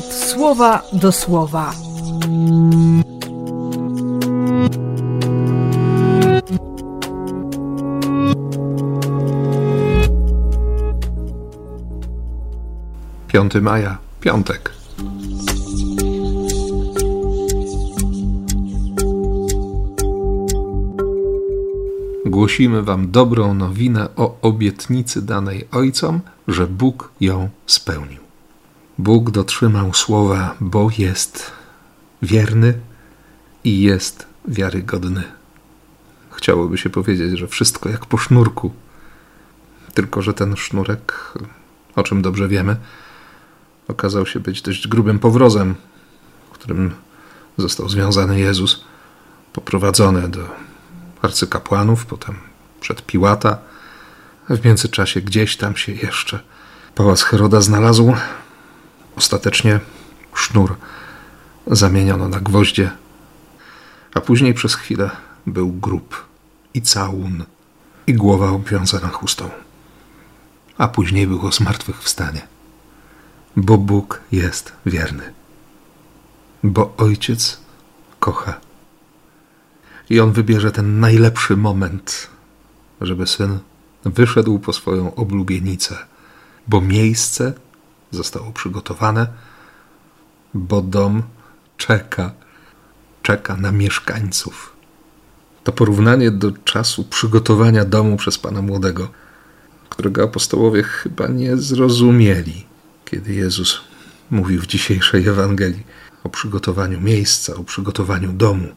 [0.00, 1.72] słowa do słowa.
[13.28, 14.72] Piąty maja, piątek.
[22.26, 28.31] Głosimy Wam dobrą nowinę o obietnicy danej Ojcom, że Bóg ją spełnił.
[29.02, 31.52] Bóg dotrzymał słowa, bo jest
[32.22, 32.74] wierny
[33.64, 35.22] i jest wiarygodny.
[36.30, 38.72] Chciałoby się powiedzieć, że wszystko jak po sznurku.
[39.94, 41.34] Tylko, że ten sznurek,
[41.96, 42.76] o czym dobrze wiemy,
[43.88, 45.74] okazał się być dość grubym powrozem,
[46.52, 46.94] którym
[47.58, 48.84] został związany Jezus,
[49.52, 50.48] poprowadzony do
[51.22, 52.34] arcykapłanów, potem
[52.80, 53.58] przed Piłata.
[54.48, 56.40] W międzyczasie gdzieś tam się jeszcze
[56.94, 58.14] pałac Heroda znalazł.
[59.16, 59.80] Ostatecznie
[60.34, 60.76] sznur
[61.66, 62.90] zamieniono na gwoździe,
[64.14, 65.10] a później przez chwilę
[65.46, 66.26] był grób
[66.74, 67.44] i całun
[68.06, 69.50] i głowa obwiązana chustą.
[70.78, 72.46] A później było zmartwychwstanie.
[73.56, 75.32] Bo Bóg jest wierny.
[76.62, 77.60] Bo Ojciec
[78.20, 78.60] kocha.
[80.10, 82.28] I On wybierze ten najlepszy moment,
[83.00, 83.58] żeby syn
[84.04, 85.98] wyszedł po swoją oblubienicę,
[86.68, 87.52] bo miejsce
[88.12, 89.26] zostało przygotowane,
[90.54, 91.22] bo dom
[91.76, 92.32] czeka,
[93.22, 94.72] czeka na mieszkańców.
[95.64, 99.08] To porównanie do czasu przygotowania domu przez pana młodego,
[99.88, 102.66] którego apostołowie chyba nie zrozumieli,
[103.04, 103.80] kiedy Jezus
[104.30, 105.84] mówił w dzisiejszej Ewangelii
[106.24, 108.68] o przygotowaniu miejsca, o przygotowaniu domu,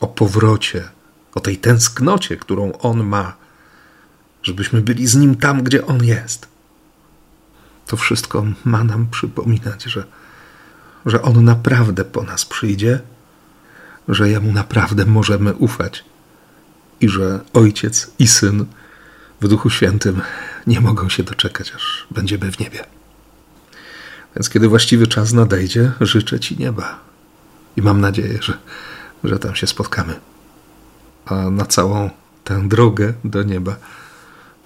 [0.00, 0.88] o powrocie,
[1.34, 3.36] o tej tęsknocie, którą On ma,
[4.42, 6.48] żebyśmy byli z Nim tam, gdzie On jest.
[7.86, 10.04] To wszystko ma nam przypominać, że,
[11.06, 13.00] że On naprawdę po nas przyjdzie,
[14.08, 16.04] że Jemu naprawdę możemy ufać
[17.00, 18.66] i że Ojciec i Syn
[19.40, 20.20] w Duchu Świętym
[20.66, 22.84] nie mogą się doczekać, aż będziemy w niebie.
[24.36, 26.98] Więc kiedy właściwy czas nadejdzie, życzę Ci nieba
[27.76, 28.58] i mam nadzieję, że,
[29.24, 30.20] że tam się spotkamy.
[31.26, 32.10] A na całą
[32.44, 33.76] tę drogę do nieba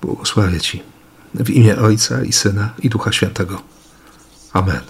[0.03, 0.83] błogosławię Ci
[1.35, 3.63] w imię Ojca i Syna i Ducha Świętego.
[4.53, 4.81] Amen.